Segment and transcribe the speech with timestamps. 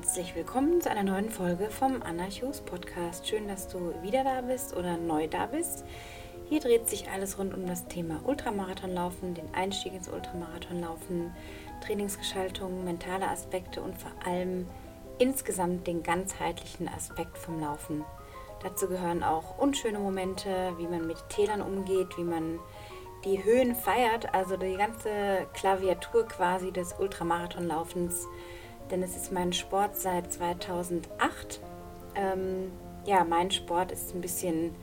[0.00, 3.26] herzlich willkommen zu einer neuen Folge vom Anarchos Podcast.
[3.26, 5.84] Schön, dass du wieder da bist oder neu da bist.
[6.48, 11.34] Hier dreht sich alles rund um das Thema Ultramarathonlaufen, den Einstieg ins Ultramarathonlaufen,
[11.84, 14.68] Trainingsgestaltung, mentale Aspekte und vor allem
[15.18, 18.04] insgesamt den ganzheitlichen Aspekt vom Laufen.
[18.62, 22.60] Dazu gehören auch unschöne Momente, wie man mit Tälern umgeht, wie man
[23.24, 28.28] die Höhen feiert, also die ganze Klaviatur quasi des Ultramarathonlaufens
[28.90, 31.60] denn es ist mein Sport seit 2008.
[32.14, 32.70] Ähm,
[33.06, 34.74] ja, mein Sport ist ein bisschen,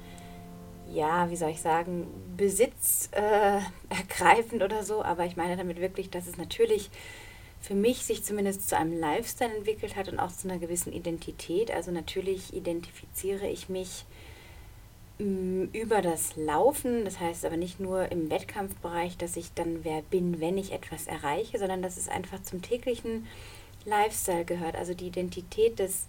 [0.91, 6.27] ja, wie soll ich sagen, besitzergreifend äh, oder so, aber ich meine damit wirklich, dass
[6.27, 6.89] es natürlich
[7.65, 11.71] für mich sich zumindest zu einem Lifestyle entwickelt hat und auch zu einer gewissen Identität.
[11.71, 14.05] Also natürlich identifiziere ich mich
[15.17, 20.03] mm, über das Laufen, das heißt aber nicht nur im Wettkampfbereich, dass ich dann wer
[20.03, 23.25] bin, wenn ich etwas erreiche, sondern dass es einfach zum täglichen
[23.85, 26.07] Lifestyle gehört, also die Identität des,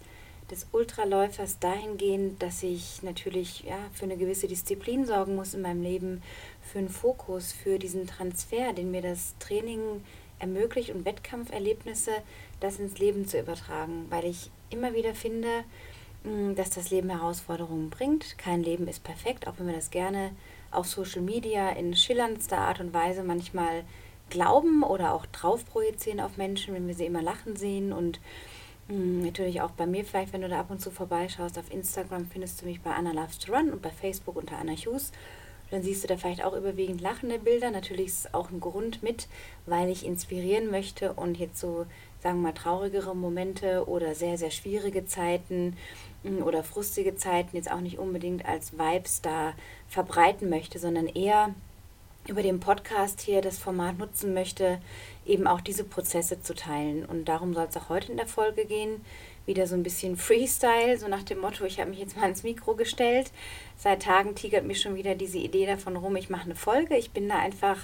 [0.49, 5.81] des Ultraläufers dahingehend, dass ich natürlich ja, für eine gewisse Disziplin sorgen muss in meinem
[5.81, 6.21] Leben,
[6.61, 10.03] für einen Fokus, für diesen Transfer, den mir das Training
[10.39, 12.11] ermöglicht und Wettkampferlebnisse,
[12.59, 15.63] das ins Leben zu übertragen, weil ich immer wieder finde,
[16.23, 18.37] mm, dass das Leben Herausforderungen bringt.
[18.37, 20.31] Kein Leben ist perfekt, auch wenn wir das gerne
[20.71, 23.83] auf Social Media in schillerndster Art und Weise manchmal
[24.29, 28.19] glauben oder auch drauf projizieren auf Menschen, wenn wir sie immer lachen sehen und
[28.87, 31.71] mh, hm, natürlich auch bei mir vielleicht, wenn du da ab und zu vorbeischaust, auf
[31.71, 35.11] Instagram findest du mich bei Anna Loves to Run und bei Facebook unter Anna Hughes.
[35.69, 37.71] Dann siehst du da vielleicht auch überwiegend lachende Bilder.
[37.71, 39.27] Natürlich ist es auch ein Grund mit,
[39.65, 41.85] weil ich inspirieren möchte und jetzt so,
[42.21, 45.75] sagen wir mal, traurigere Momente oder sehr, sehr schwierige Zeiten
[46.23, 49.53] hm, oder frustige Zeiten jetzt auch nicht unbedingt als Vibes da
[49.89, 51.53] verbreiten möchte, sondern eher
[52.29, 54.79] über den Podcast hier das Format nutzen möchte,
[55.25, 57.05] eben auch diese Prozesse zu teilen.
[57.05, 59.03] Und darum soll es auch heute in der Folge gehen.
[59.45, 62.43] Wieder so ein bisschen Freestyle, so nach dem Motto, ich habe mich jetzt mal ans
[62.43, 63.31] Mikro gestellt.
[63.77, 66.97] Seit Tagen tigert mir schon wieder diese Idee davon rum, ich mache eine Folge.
[66.97, 67.77] Ich bin da einfach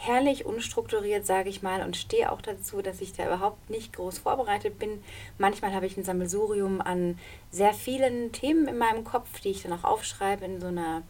[0.00, 4.18] herrlich unstrukturiert, sage ich mal, und stehe auch dazu, dass ich da überhaupt nicht groß
[4.18, 5.02] vorbereitet bin.
[5.36, 7.18] Manchmal habe ich ein Sammelsurium an
[7.50, 11.02] sehr vielen Themen in meinem Kopf, die ich dann auch aufschreibe in so einer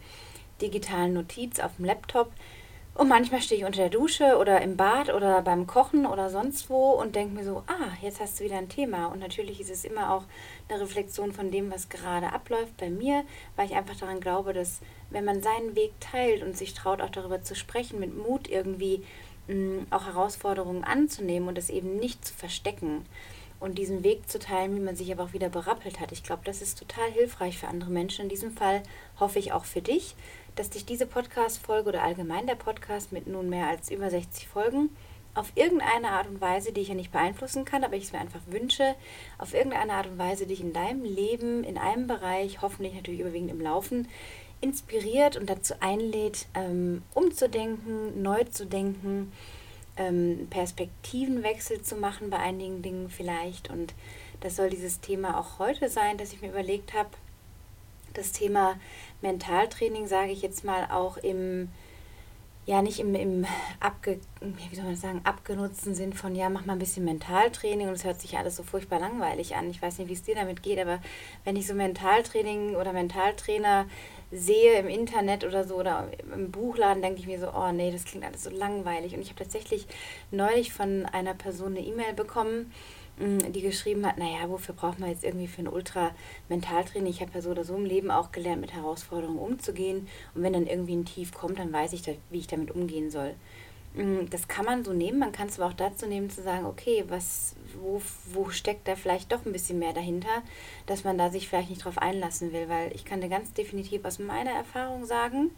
[0.60, 2.32] digitalen Notiz auf dem Laptop.
[3.00, 6.68] Und manchmal stehe ich unter der Dusche oder im Bad oder beim Kochen oder sonst
[6.68, 9.06] wo und denke mir so, ah, jetzt hast du wieder ein Thema.
[9.06, 10.24] Und natürlich ist es immer auch
[10.68, 13.24] eine Reflexion von dem, was gerade abläuft bei mir,
[13.56, 17.08] weil ich einfach daran glaube, dass wenn man seinen Weg teilt und sich traut, auch
[17.08, 19.02] darüber zu sprechen, mit Mut irgendwie
[19.48, 23.06] mh, mm, auch Herausforderungen anzunehmen und es eben nicht zu verstecken
[23.60, 26.12] und diesen Weg zu teilen, wie man sich aber auch wieder berappelt hat.
[26.12, 28.24] Ich glaube, das ist total hilfreich für andere Menschen.
[28.24, 28.82] In diesem Fall
[29.18, 30.16] hoffe ich auch für dich,
[30.56, 34.90] dass dich diese Podcast-Folge oder allgemein der Podcast mit nun mehr als über 60 Folgen
[35.34, 38.18] auf irgendeine Art und Weise, die ich ja nicht beeinflussen kann, aber ich es mir
[38.18, 38.94] einfach wünsche,
[39.38, 43.50] auf irgendeine Art und Weise dich in deinem Leben, in einem Bereich, hoffentlich natürlich überwiegend
[43.50, 44.08] im Laufen,
[44.60, 49.32] inspiriert und dazu einlädt, ähm, umzudenken, neu zu denken,
[49.96, 53.70] ähm, Perspektivenwechsel zu machen bei einigen Dingen vielleicht.
[53.70, 53.94] Und
[54.40, 57.10] das soll dieses Thema auch heute sein, dass ich mir überlegt habe,
[58.14, 58.76] das Thema
[59.22, 61.68] Mentaltraining, sage ich jetzt mal, auch im,
[62.66, 63.46] ja, nicht im, im
[63.80, 67.94] abge, wie soll man sagen, abgenutzten Sinn von, ja, mach mal ein bisschen Mentaltraining und
[67.94, 69.70] es hört sich alles so furchtbar langweilig an.
[69.70, 71.00] Ich weiß nicht, wie es dir damit geht, aber
[71.44, 73.86] wenn ich so Mentaltraining oder Mentaltrainer
[74.32, 78.04] sehe im Internet oder so oder im Buchladen, denke ich mir so, oh nee, das
[78.04, 79.14] klingt alles so langweilig.
[79.14, 79.86] Und ich habe tatsächlich
[80.30, 85.10] neulich von einer Person eine E-Mail bekommen, Mm, die geschrieben hat, naja, wofür braucht man
[85.10, 87.10] jetzt irgendwie für ein Ultra-Mentaltraining?
[87.10, 90.08] Ich habe ja so oder so im Leben auch gelernt, mit Herausforderungen umzugehen.
[90.34, 93.34] Und wenn dann irgendwie ein Tief kommt, dann weiß ich, wie ich damit umgehen soll.
[93.94, 96.64] Mm, das kann man so nehmen, man kann es aber auch dazu nehmen, zu sagen,
[96.64, 98.00] okay, was, wo,
[98.32, 100.42] wo steckt da vielleicht doch ein bisschen mehr dahinter,
[100.86, 104.04] dass man da sich vielleicht nicht drauf einlassen will, weil ich kann dir ganz definitiv
[104.04, 105.50] aus meiner Erfahrung sagen,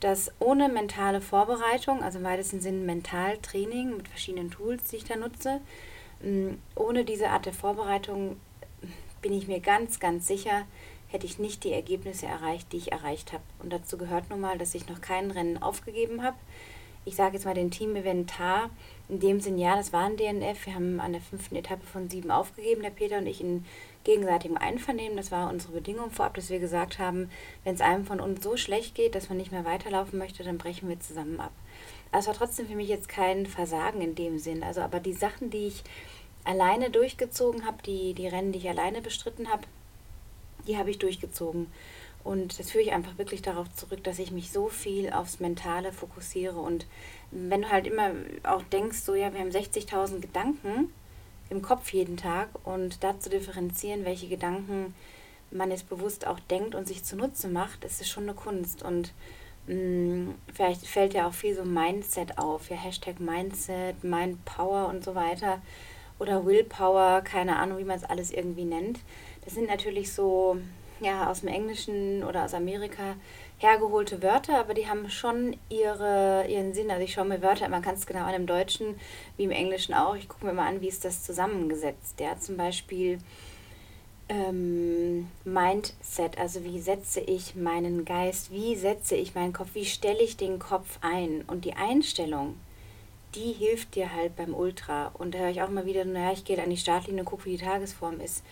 [0.00, 5.16] dass ohne mentale Vorbereitung, also im weitesten Sinne Mentaltraining mit verschiedenen Tools, die ich da
[5.16, 5.62] nutze,
[6.74, 8.36] ohne diese Art der Vorbereitung
[9.22, 10.66] bin ich mir ganz, ganz sicher,
[11.08, 13.42] hätte ich nicht die Ergebnisse erreicht, die ich erreicht habe.
[13.62, 16.36] Und dazu gehört nun mal, dass ich noch kein Rennen aufgegeben habe.
[17.04, 18.70] Ich sage jetzt mal den Team-Event TAR.
[19.08, 20.66] In dem Sinn, ja, das war ein DNF.
[20.66, 23.64] Wir haben an der fünften Etappe von sieben aufgegeben, der Peter und ich, in
[24.04, 25.16] gegenseitigem Einvernehmen.
[25.16, 27.30] Das war unsere Bedingung vorab, dass wir gesagt haben,
[27.64, 30.58] wenn es einem von uns so schlecht geht, dass man nicht mehr weiterlaufen möchte, dann
[30.58, 31.52] brechen wir zusammen ab.
[32.12, 34.62] Es war trotzdem für mich jetzt kein Versagen in dem Sinn.
[34.62, 35.82] Also, aber die Sachen, die ich
[36.44, 39.64] alleine durchgezogen habe, die, die Rennen, die ich alleine bestritten habe,
[40.68, 41.66] die habe ich durchgezogen.
[42.22, 45.92] Und das führe ich einfach wirklich darauf zurück, dass ich mich so viel aufs Mentale
[45.92, 46.58] fokussiere.
[46.58, 46.86] Und
[47.30, 48.12] wenn du halt immer
[48.44, 50.92] auch denkst, so ja, wir haben 60.000 Gedanken,
[51.50, 54.94] im Kopf jeden Tag und da zu differenzieren, welche Gedanken
[55.50, 58.82] man jetzt bewusst auch denkt und sich zunutze macht, ist es schon eine Kunst.
[58.82, 59.12] Und
[59.66, 65.04] mh, mm, vielleicht fällt ja auch viel so Mindset auf, ja, Hashtag Mindset, Mindpower und
[65.04, 65.62] so weiter.
[66.18, 69.00] Oder Willpower, keine Ahnung, wie man es alles irgendwie nennt.
[69.44, 70.58] Das sind natürlich so,
[71.04, 73.16] ja, aus dem Englischen oder aus Amerika
[73.58, 76.90] hergeholte Wörter, aber die haben schon ihre, ihren Sinn.
[76.90, 78.98] Also ich schaue mir Wörter immer ganz genau an im Deutschen
[79.36, 80.16] wie im Englischen auch.
[80.16, 82.18] Ich gucke mir mal an, wie ist das zusammengesetzt.
[82.20, 83.18] Ja, zum Beispiel
[84.28, 90.22] ähm, Mindset, also wie setze ich meinen Geist, wie setze ich meinen Kopf, wie stelle
[90.22, 91.44] ich den Kopf ein.
[91.46, 92.56] Und die Einstellung,
[93.34, 95.10] die hilft dir halt beim Ultra.
[95.14, 97.44] Und da höre ich auch mal wieder, naja, ich gehe an die Startlinie und gucke,
[97.44, 98.42] wie die Tagesform ist.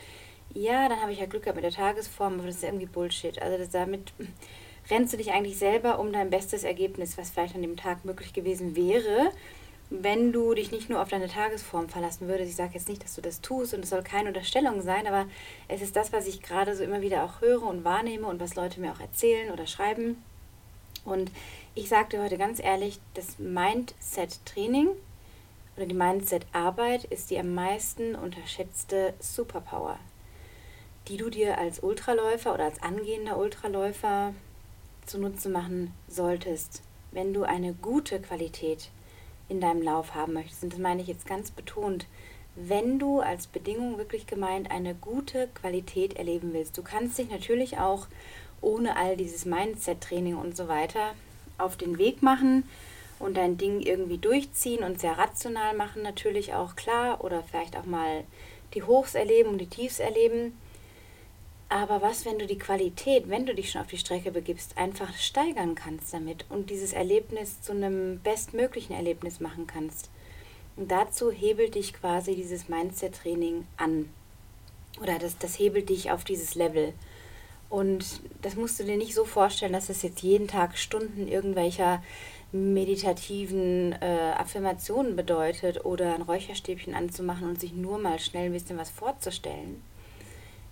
[0.54, 3.40] Ja, dann habe ich ja Glück gehabt mit der Tagesform, aber das ist irgendwie Bullshit.
[3.40, 4.12] Also das, damit
[4.90, 8.32] rennst du dich eigentlich selber um dein bestes Ergebnis, was vielleicht an dem Tag möglich
[8.32, 9.32] gewesen wäre,
[9.88, 12.50] wenn du dich nicht nur auf deine Tagesform verlassen würdest.
[12.50, 15.26] Ich sage jetzt nicht, dass du das tust und es soll keine Unterstellung sein, aber
[15.68, 18.54] es ist das, was ich gerade so immer wieder auch höre und wahrnehme und was
[18.54, 20.22] Leute mir auch erzählen oder schreiben.
[21.04, 21.30] Und
[21.74, 24.88] ich sagte heute ganz ehrlich, das Mindset-Training
[25.76, 29.98] oder die Mindset-Arbeit ist die am meisten unterschätzte Superpower,
[31.08, 34.34] die du dir als Ultraläufer oder als angehender Ultraläufer
[35.06, 38.90] zunutze machen solltest, wenn du eine gute Qualität
[39.48, 40.62] in deinem Lauf haben möchtest.
[40.62, 42.06] Und das meine ich jetzt ganz betont,
[42.54, 46.76] wenn du als Bedingung wirklich gemeint eine gute Qualität erleben willst.
[46.76, 48.06] Du kannst dich natürlich auch
[48.60, 51.14] ohne all dieses Mindset-Training und so weiter
[51.58, 52.64] auf den Weg machen
[53.18, 57.84] und dein Ding irgendwie durchziehen und sehr rational machen, natürlich auch klar, oder vielleicht auch
[57.84, 58.24] mal
[58.74, 60.58] die Hochs erleben und die Tiefs erleben.
[61.72, 65.10] Aber was, wenn du die Qualität, wenn du dich schon auf die Strecke begibst, einfach
[65.16, 70.10] steigern kannst damit und dieses Erlebnis zu einem bestmöglichen Erlebnis machen kannst?
[70.76, 74.10] Und dazu hebelt dich quasi dieses Mindset-Training an.
[75.00, 76.92] Oder das, das hebelt dich auf dieses Level.
[77.70, 82.02] Und das musst du dir nicht so vorstellen, dass es jetzt jeden Tag Stunden irgendwelcher
[82.52, 88.76] meditativen äh, Affirmationen bedeutet oder ein Räucherstäbchen anzumachen und sich nur mal schnell ein bisschen
[88.76, 89.82] was vorzustellen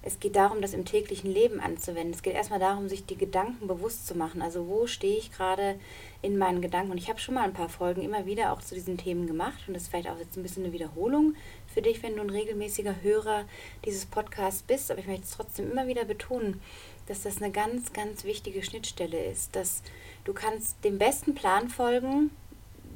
[0.02, 2.14] es geht darum, das im täglichen Leben anzuwenden.
[2.14, 4.40] Es geht erstmal darum, sich die Gedanken bewusst zu machen.
[4.40, 5.78] Also wo stehe ich gerade
[6.22, 6.92] in meinen Gedanken?
[6.92, 9.60] Und ich habe schon mal ein paar Folgen immer wieder auch zu diesen Themen gemacht.
[9.66, 11.34] Und das ist vielleicht auch jetzt ein bisschen eine Wiederholung
[11.66, 13.44] für dich, wenn du ein regelmäßiger Hörer
[13.84, 14.90] dieses Podcasts bist.
[14.90, 16.62] Aber ich möchte es trotzdem immer wieder betonen,
[17.06, 19.54] dass das eine ganz, ganz wichtige Schnittstelle ist.
[19.54, 19.82] Dass
[20.24, 22.30] du kannst dem besten Plan folgen,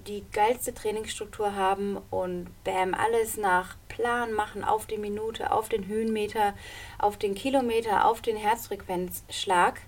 [0.06, 5.86] die geilste Trainingsstruktur haben und bam, alles nach Plan machen, auf die Minute, auf den
[5.86, 6.54] Höhenmeter,
[6.98, 9.80] auf den Kilometer, auf den Herzfrequenzschlag.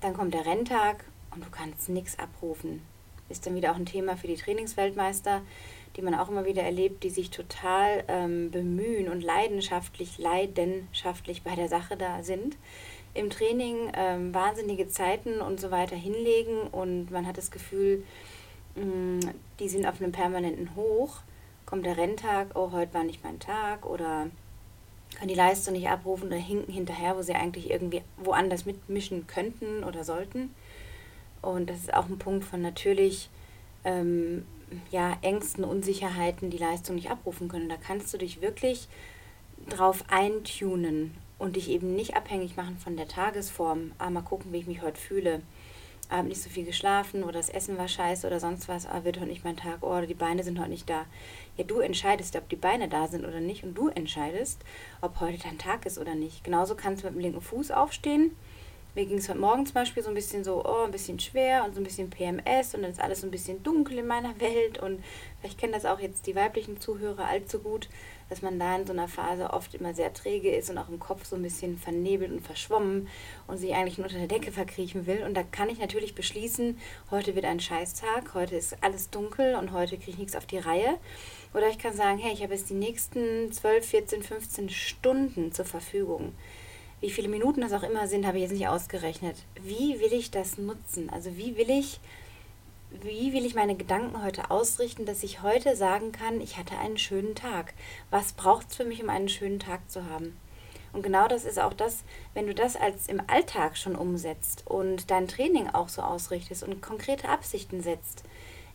[0.00, 1.04] Dann kommt der Renntag
[1.34, 2.82] und du kannst nichts abrufen.
[3.28, 5.42] Ist dann wieder auch ein Thema für die Trainingsweltmeister,
[5.96, 11.54] die man auch immer wieder erlebt, die sich total ähm, bemühen und leidenschaftlich, leidenschaftlich bei
[11.54, 12.56] der Sache da sind.
[13.14, 18.04] Im Training ähm, wahnsinnige Zeiten und so weiter hinlegen und man hat das Gefühl,
[18.76, 21.18] die sind auf einem permanenten Hoch.
[21.66, 24.28] Kommt der Renntag, oh, heute war nicht mein Tag oder
[25.16, 29.84] können die Leistung nicht abrufen oder hinken hinterher, wo sie eigentlich irgendwie woanders mitmischen könnten
[29.84, 30.50] oder sollten.
[31.40, 33.30] Und das ist auch ein Punkt von natürlich
[33.84, 34.44] ähm,
[34.90, 37.68] ja, Ängsten, Unsicherheiten, die Leistung nicht abrufen können.
[37.68, 38.88] Da kannst du dich wirklich
[39.68, 43.92] drauf eintunen und dich eben nicht abhängig machen von der Tagesform.
[43.98, 45.42] Ah, mal gucken, wie ich mich heute fühle
[46.10, 49.18] habe nicht so viel geschlafen oder das Essen war scheiße oder sonst was, ah, wird
[49.18, 51.06] heute nicht mein Tag, oh, die Beine sind heute nicht da.
[51.56, 54.60] Ja, du entscheidest, ob die Beine da sind oder nicht und du entscheidest,
[55.00, 56.44] ob heute dein Tag ist oder nicht.
[56.44, 58.36] Genauso kannst du mit dem linken Fuß aufstehen.
[58.94, 61.64] Mir ging es heute Morgen zum Beispiel so ein bisschen so, oh, ein bisschen schwer
[61.64, 64.38] und so ein bisschen PMS und dann ist alles so ein bisschen dunkel in meiner
[64.40, 65.02] Welt und
[65.40, 67.88] vielleicht kennen das auch jetzt die weiblichen Zuhörer allzu gut
[68.28, 70.98] dass man da in so einer Phase oft immer sehr träge ist und auch im
[70.98, 73.08] Kopf so ein bisschen vernebelt und verschwommen
[73.46, 75.22] und sich eigentlich nur unter der Decke verkriechen will.
[75.22, 76.78] Und da kann ich natürlich beschließen,
[77.10, 80.58] heute wird ein Scheißtag, heute ist alles dunkel und heute kriege ich nichts auf die
[80.58, 80.98] Reihe.
[81.52, 85.64] Oder ich kann sagen, hey, ich habe jetzt die nächsten 12, 14, 15 Stunden zur
[85.64, 86.32] Verfügung.
[87.00, 89.36] Wie viele Minuten das auch immer sind, habe ich jetzt nicht ausgerechnet.
[89.60, 91.10] Wie will ich das nutzen?
[91.10, 92.00] Also wie will ich
[93.02, 96.98] wie will ich meine Gedanken heute ausrichten, dass ich heute sagen kann, ich hatte einen
[96.98, 97.74] schönen Tag.
[98.10, 100.36] Was braucht es für mich, um einen schönen Tag zu haben?
[100.92, 105.10] Und genau das ist auch das, wenn du das als im Alltag schon umsetzt und
[105.10, 108.22] dein Training auch so ausrichtest und konkrete Absichten setzt,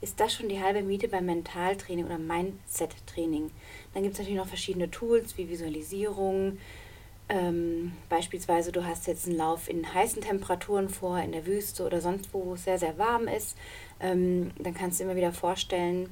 [0.01, 3.51] ist das schon die halbe Miete beim Mentaltraining oder Mindset-Training.
[3.93, 6.57] Dann gibt es natürlich noch verschiedene Tools wie Visualisierung,
[7.29, 12.01] ähm, beispielsweise, du hast jetzt einen Lauf in heißen Temperaturen vor, in der Wüste oder
[12.01, 13.55] sonst wo, wo es sehr, sehr warm ist.
[13.99, 16.09] Ähm, dann kannst du immer wieder vorstellen,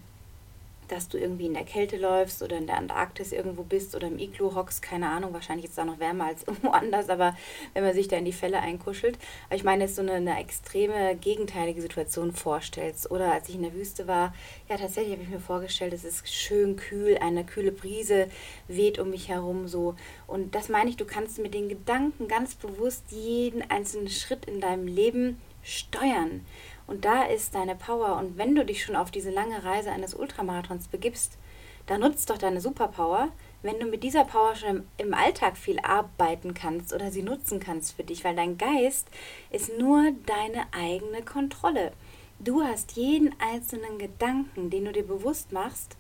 [0.92, 4.20] dass du irgendwie in der Kälte läufst oder in der Antarktis irgendwo bist oder im
[4.20, 7.36] Iglu hockst, keine Ahnung, wahrscheinlich ist da noch wärmer als irgendwo anders, aber
[7.74, 9.18] wenn man sich da in die Fälle einkuschelt.
[9.48, 13.12] Aber ich meine, jetzt so eine, eine extreme gegenteilige Situation vorstellst.
[13.12, 14.34] Oder als ich in der Wüste war,
[14.70, 18.28] ja, tatsächlich habe ich mir vorgestellt, es ist schön kühl, eine kühle Brise
[18.68, 19.96] weht um mich herum so.
[20.26, 24.62] Und das meine ich, du kannst mit den Gedanken ganz bewusst jeden einzelnen Schritt in
[24.62, 26.46] deinem Leben steuern.
[26.88, 28.18] Und da ist deine Power.
[28.18, 31.38] Und wenn du dich schon auf diese lange Reise eines Ultramarathons begibst,
[31.86, 33.30] dann nutzt doch deine Superpower,
[33.62, 37.96] wenn du mit dieser Power schon im, Alltag viel arbeiten kannst oder sie nutzen kannst
[37.96, 39.08] für dich, weil dein Geist
[39.50, 41.94] ist nur deine eigene Kontrolle.
[42.40, 45.96] Du hast jeden einzelnen Gedanken, den du dir bewusst machst,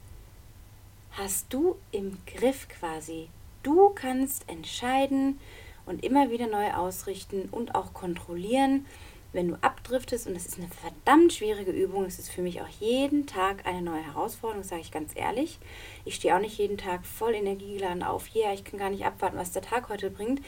[1.12, 3.30] hast du im Griff quasi.
[3.64, 5.40] Du kannst entscheiden
[5.86, 8.86] und immer wieder neu ausrichten und auch kontrollieren,
[9.34, 12.68] wenn du abdriftest, und das ist eine verdammt schwierige Übung, es ist für mich auch
[12.80, 15.60] jeden Tag eine neue Herausforderung, sage ich ganz ehrlich.
[16.06, 19.06] Ich stehe auch nicht jeden Tag voll energiegeladen auf, ja, yeah, ich kann gar nicht
[19.06, 20.42] abwarten, was der Tag heute bringt,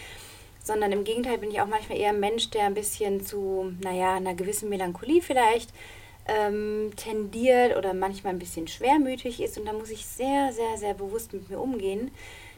[0.64, 4.16] sondern im Gegenteil bin ich auch manchmal eher ein Mensch, der ein bisschen zu, naja,
[4.16, 5.72] einer gewissen Melancholie vielleicht
[6.28, 10.94] ähm, tendiert oder manchmal ein bisschen schwermütig ist und da muss ich sehr, sehr, sehr
[10.94, 12.12] bewusst mit mir umgehen,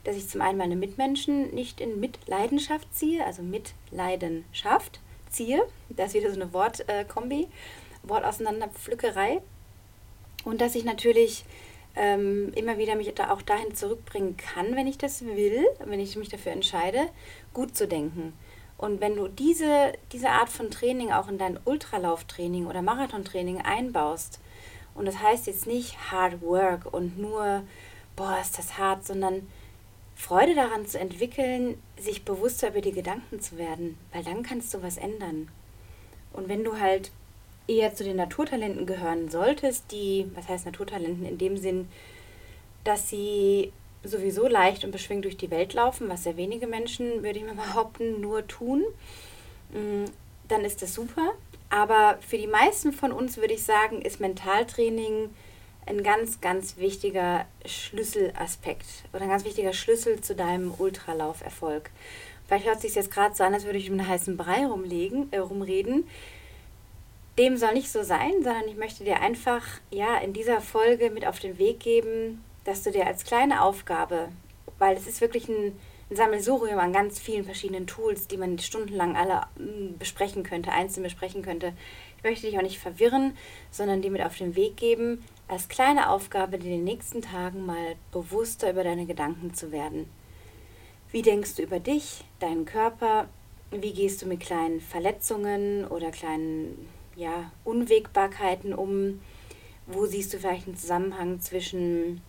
[0.03, 4.99] dass ich zum einen meine Mitmenschen nicht in Mitleidenschaft ziehe, also Mitleidenschaft,
[5.31, 5.61] ziehe.
[5.89, 7.47] Da ist wieder so eine Wortkombi, äh,
[8.07, 9.41] Wortauseinanderpflückerei.
[10.43, 11.45] Und dass ich natürlich
[11.95, 16.15] ähm, immer wieder mich da auch dahin zurückbringen kann, wenn ich das will, wenn ich
[16.15, 17.09] mich dafür entscheide,
[17.53, 18.33] gut zu denken.
[18.77, 24.39] Und wenn du diese, diese Art von Training auch in dein Ultralauftraining oder Marathontraining einbaust,
[24.95, 27.63] und das heißt jetzt nicht Hard Work und nur,
[28.15, 29.47] boah, ist das hart, sondern
[30.21, 34.83] Freude daran zu entwickeln, sich bewusster über die Gedanken zu werden, weil dann kannst du
[34.83, 35.49] was ändern.
[36.31, 37.09] Und wenn du halt
[37.67, 41.89] eher zu den Naturtalenten gehören solltest, die, was heißt Naturtalenten in dem Sinn,
[42.83, 43.73] dass sie
[44.03, 47.55] sowieso leicht und beschwingt durch die Welt laufen, was sehr wenige Menschen, würde ich mal
[47.55, 48.83] behaupten, nur tun,
[49.73, 50.05] mm,
[50.47, 51.31] dann ist das super.
[51.71, 55.31] Aber für die meisten von uns würde ich sagen, ist Mentaltraining
[55.85, 61.89] ein ganz, ganz wichtiger Schlüsselaspekt oder ein ganz wichtiger Schlüssel zu deinem Ultralauferfolg.
[62.47, 64.65] Vielleicht hört es sich jetzt gerade so an, als würde ich um einen heißen Brei
[64.65, 66.07] rumlegen, äh, rumreden.
[67.37, 71.25] Dem soll nicht so sein, sondern ich möchte dir einfach ja in dieser Folge mit
[71.25, 74.29] auf den Weg geben, dass du dir als kleine Aufgabe,
[74.79, 79.15] weil es ist wirklich ein, ein Sammelsurium an ganz vielen verschiedenen Tools, die man stundenlang
[79.15, 81.73] alle mm, besprechen könnte, einzeln besprechen könnte.
[82.17, 83.35] Ich möchte dich auch nicht verwirren,
[83.71, 87.65] sondern dir mit auf den Weg geben, als kleine Aufgabe, dir in den nächsten Tagen
[87.65, 90.09] mal bewusster über deine Gedanken zu werden.
[91.11, 93.27] Wie denkst du über dich, deinen Körper?
[93.69, 99.19] Wie gehst du mit kleinen Verletzungen oder kleinen ja, Unwägbarkeiten um?
[99.87, 102.21] Wo siehst du vielleicht einen Zusammenhang zwischen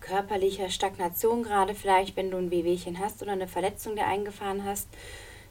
[0.00, 4.88] körperlicher Stagnation, gerade vielleicht, wenn du ein Wehwehchen hast oder eine Verletzung, die eingefahren hast,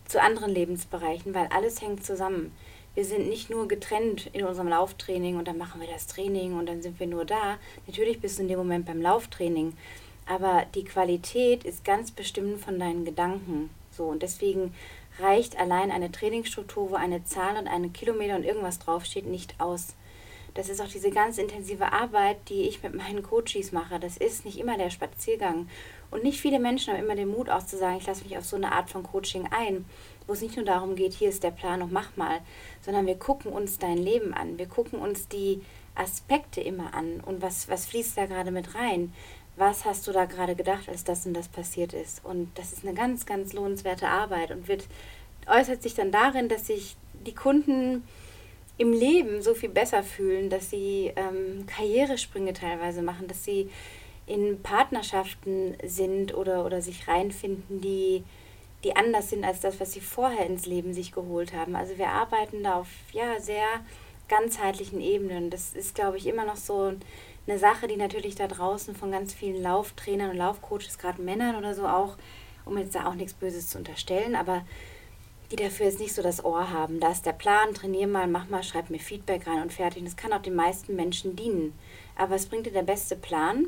[0.09, 2.51] zu anderen Lebensbereichen, weil alles hängt zusammen
[2.95, 6.65] wir sind nicht nur getrennt in unserem Lauftraining und dann machen wir das Training und
[6.67, 7.57] dann sind wir nur da.
[7.87, 9.73] Natürlich bist du in dem Moment beim Lauftraining,
[10.25, 13.69] aber die Qualität ist ganz bestimmt von deinen Gedanken.
[13.91, 14.73] So und deswegen
[15.19, 19.95] reicht allein eine Trainingsstruktur, wo eine Zahl und eine Kilometer und irgendwas draufsteht, nicht aus.
[20.55, 23.99] Das ist auch diese ganz intensive Arbeit, die ich mit meinen Coaches mache.
[23.99, 25.69] Das ist nicht immer der Spaziergang.
[26.09, 28.45] Und nicht viele Menschen haben immer den Mut auch zu sagen, ich lasse mich auf
[28.45, 29.85] so eine Art von Coaching ein
[30.27, 32.39] wo es nicht nur darum geht, hier ist der Plan und mach mal,
[32.81, 34.57] sondern wir gucken uns dein Leben an.
[34.57, 35.61] Wir gucken uns die
[35.93, 39.13] Aspekte immer an und was, was fließt da gerade mit rein.
[39.55, 42.25] Was hast du da gerade gedacht, als das und das passiert ist?
[42.25, 44.85] Und das ist eine ganz, ganz lohnenswerte Arbeit und wird,
[45.47, 48.03] äußert sich dann darin, dass sich die Kunden
[48.77, 53.69] im Leben so viel besser fühlen, dass sie ähm, Karrieresprünge teilweise machen, dass sie
[54.27, 58.23] in Partnerschaften sind oder, oder sich reinfinden, die
[58.85, 61.75] die anders sind als das, was sie vorher ins Leben sich geholt haben.
[61.75, 63.65] Also wir arbeiten da auf ja, sehr
[64.29, 65.49] ganzheitlichen Ebenen.
[65.49, 66.93] Das ist, glaube ich, immer noch so
[67.47, 71.73] eine Sache, die natürlich da draußen von ganz vielen Lauftrainern und Laufcoaches, gerade Männern oder
[71.73, 72.15] so auch,
[72.63, 74.63] um jetzt da auch nichts Böses zu unterstellen, aber
[75.51, 76.99] die dafür jetzt nicht so das Ohr haben.
[76.99, 79.99] Da ist der Plan, trainier mal, mach mal, schreib mir Feedback rein und fertig.
[79.99, 81.73] Und das kann auch den meisten Menschen dienen.
[82.15, 83.67] Aber was bringt dir der beste Plan,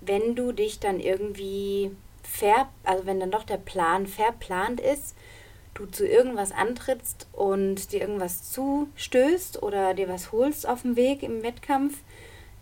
[0.00, 1.90] wenn du dich dann irgendwie
[2.22, 5.14] ver, also wenn dann doch der Plan verplant ist,
[5.74, 11.22] du zu irgendwas antrittst und dir irgendwas zustößt oder dir was holst auf dem Weg
[11.22, 11.98] im Wettkampf,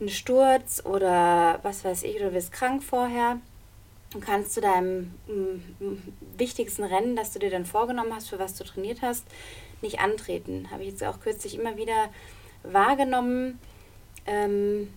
[0.01, 3.39] einen Sturz oder was weiß ich, oder du wirst krank vorher,
[4.13, 5.13] du kannst zu deinem
[6.37, 9.25] wichtigsten Rennen, das du dir dann vorgenommen hast, für was du trainiert hast,
[9.81, 10.71] nicht antreten.
[10.71, 12.11] Habe ich jetzt auch kürzlich immer wieder
[12.63, 13.59] wahrgenommen.
[14.27, 14.93] Ähm,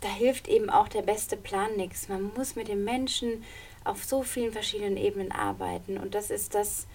[0.00, 2.08] da hilft eben auch der beste Plan nichts.
[2.08, 3.44] Man muss mit den Menschen
[3.84, 5.96] auf so vielen verschiedenen Ebenen arbeiten.
[5.96, 6.86] Und das ist das,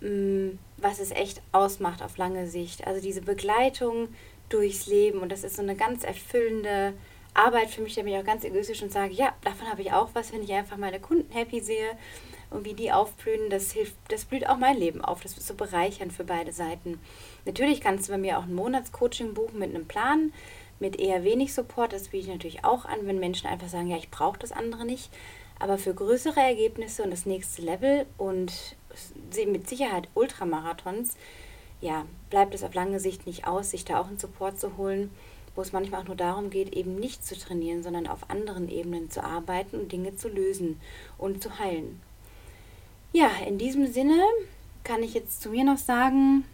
[0.00, 2.86] mm, was es echt ausmacht auf lange Sicht.
[2.86, 4.08] Also diese Begleitung
[4.48, 5.20] durchs Leben.
[5.20, 6.94] Und das ist so eine ganz erfüllende
[7.34, 10.10] Arbeit für mich, da ich auch ganz egoistisch und sage, ja, davon habe ich auch
[10.12, 11.96] was, wenn ich einfach meine Kunden happy sehe
[12.50, 15.22] und wie die aufblühen, das hilft, das blüht auch mein Leben auf.
[15.22, 17.00] Das ist so bereichernd für beide Seiten.
[17.46, 20.32] Natürlich kannst du bei mir auch ein Monatscoaching buchen mit einem Plan,
[20.78, 21.92] mit eher wenig Support.
[21.92, 24.84] Das biete ich natürlich auch an, wenn Menschen einfach sagen, ja, ich brauche das andere
[24.84, 25.10] nicht.
[25.58, 28.52] Aber für größere Ergebnisse und das nächste Level und
[29.46, 31.16] mit Sicherheit Ultramarathons,
[31.80, 35.10] ja, bleibt es auf lange Sicht nicht aus, sich da auch einen Support zu holen,
[35.54, 39.10] wo es manchmal auch nur darum geht, eben nicht zu trainieren, sondern auf anderen Ebenen
[39.10, 40.80] zu arbeiten und Dinge zu lösen
[41.18, 42.00] und zu heilen.
[43.12, 44.22] Ja, in diesem Sinne
[44.84, 46.44] kann ich jetzt zu mir noch sagen,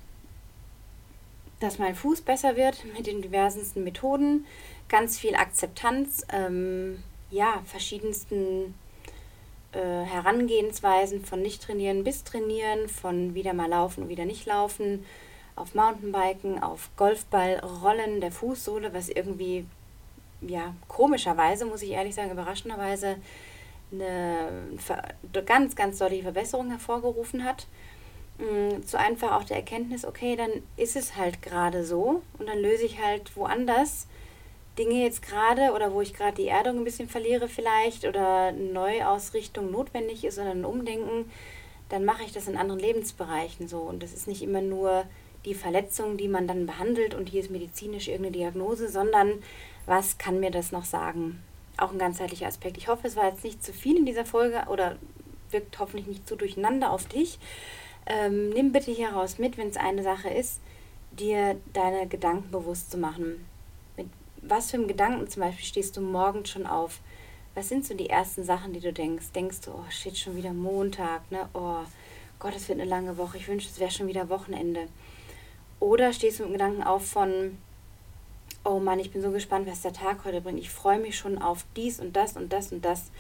[1.61, 4.47] dass mein Fuß besser wird mit den diversesten Methoden,
[4.89, 8.75] ganz viel Akzeptanz, ähm, ja, verschiedensten
[9.73, 15.05] äh, Herangehensweisen von nicht trainieren bis trainieren, von wieder mal laufen und wieder nicht laufen,
[15.59, 19.67] auf Mountainbiken, auf Golfball, Rollen der Fußsohle, was irgendwie,
[20.41, 23.17] ja, komischerweise, muss ich ehrlich sagen, überraschenderweise
[23.91, 24.69] eine
[25.47, 27.67] ganz, ganz deutliche Verbesserung hervorgerufen hat.
[28.39, 32.59] Mm, zu einfach auch der Erkenntnis, okay, dann ist es halt gerade so und dann
[32.59, 34.07] löse ich halt woanders
[34.79, 38.59] Dinge jetzt gerade oder wo ich gerade die Erdung ein bisschen verliere vielleicht oder eine
[38.59, 41.31] Neuausrichtung notwendig ist oder ein Umdenken,
[41.89, 43.81] dann mache ich das in anderen Lebensbereichen so.
[43.81, 45.05] Und das ist nicht immer nur
[45.45, 49.43] die Verletzung, die man dann behandelt und hier ist medizinisch irgendeine Diagnose, sondern
[49.87, 51.43] was kann mir das noch sagen?
[51.77, 52.77] Auch ein ganzheitlicher Aspekt.
[52.77, 54.97] Ich hoffe, es war jetzt nicht zu viel in dieser Folge oder
[55.51, 57.39] wirkt hoffentlich nicht zu durcheinander auf dich.
[58.07, 60.61] Ähm, nimm bitte hieraus mit, wenn es eine Sache ist,
[61.13, 63.47] dir deine Gedanken bewusst zu machen
[64.43, 67.01] was für einem Gedanken zum Beispiel stehst du morgens schon auf?
[67.55, 69.33] Was sind so die ersten Sachen, die du denkst?
[69.35, 71.49] Denkst du, oh shit, schon wieder Montag, ne?
[71.55, 71.83] Oh
[72.39, 73.39] Gott, es wird eine lange Woche.
[73.39, 74.87] Ich wünsche, es wäre schon wieder Wochenende.
[75.81, 77.59] Oder stehst du mit dem Gedanken auf von,
[78.65, 80.59] oh Mann, ich bin so gespannt, was der Tag heute bringt.
[80.59, 83.11] Ich freue mich schon auf dies und das und das und das.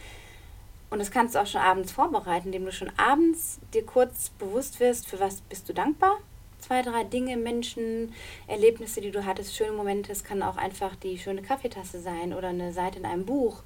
[0.90, 4.80] Und das kannst du auch schon abends vorbereiten, indem du schon abends dir kurz bewusst
[4.80, 6.18] wirst, für was bist du dankbar
[6.58, 8.12] zwei, drei Dinge, Menschen,
[8.46, 10.12] Erlebnisse, die du hattest, schöne Momente.
[10.12, 13.62] Es kann auch einfach die schöne Kaffeetasse sein oder eine Seite in einem Buch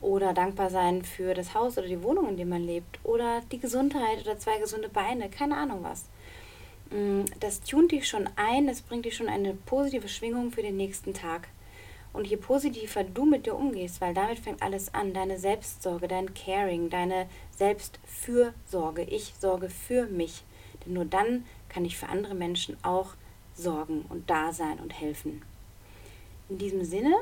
[0.00, 3.60] oder dankbar sein für das Haus oder die Wohnung, in dem man lebt oder die
[3.60, 6.06] Gesundheit oder zwei gesunde Beine, keine Ahnung was.
[6.92, 10.76] Mm, das tunt dich schon ein, das bringt dich schon eine positive Schwingung für den
[10.76, 11.48] nächsten Tag.
[12.12, 16.34] Und je positiver du mit dir umgehst, weil damit fängt alles an, deine Selbstsorge, dein
[16.34, 17.26] Caring, deine
[17.56, 19.02] Selbstfürsorge.
[19.04, 20.44] Ich sorge für mich.
[20.84, 23.14] Denn nur dann kann ich für andere Menschen auch
[23.54, 25.42] sorgen und da sein und helfen.
[26.50, 27.14] In diesem Sinne,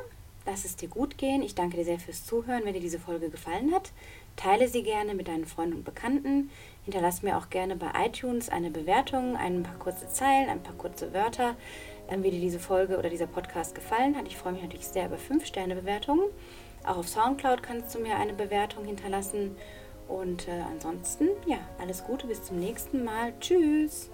[0.44, 1.42] lass es dir gut gehen.
[1.42, 2.64] Ich danke dir sehr fürs Zuhören.
[2.64, 3.92] Wenn dir diese Folge gefallen hat,
[4.40, 6.50] teile sie gerne mit deinen Freunden und Bekannten.
[6.84, 11.12] Hinterlass mir auch gerne bei iTunes eine Bewertung, ein paar kurze Zeilen, ein paar kurze
[11.12, 11.56] Wörter,
[12.08, 14.26] ähm, wie dir diese Folge oder dieser Podcast gefallen hat.
[14.26, 16.24] Ich freue mich natürlich sehr über 5-Sterne-Bewertungen.
[16.86, 19.56] Auch auf Soundcloud kannst du mir eine Bewertung hinterlassen.
[20.08, 23.34] Und äh, ansonsten, ja, alles Gute, bis zum nächsten Mal.
[23.40, 24.10] Tschüss!